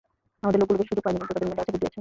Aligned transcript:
আমাদের 0.43 0.59
লোকগুলো 0.61 0.77
বেশি 0.79 0.89
সুযোগ 0.91 1.03
পায়নি 1.05 1.17
কিন্তু 1.19 1.29
তাদের 1.35 1.47
মেধা 1.51 1.61
আছে, 1.63 1.71
বুদ্ধি 1.71 1.85
আছে। 1.85 1.89